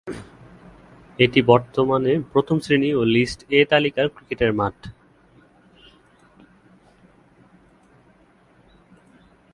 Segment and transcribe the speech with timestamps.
[1.19, 4.77] এটি বর্তমানে প্রথম শ্রেনী ও লিস্ট 'এ' তালিকার ক্রিকেটের মাঠ।